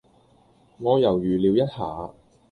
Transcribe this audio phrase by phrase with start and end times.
[0.79, 2.11] 我猶豫了一下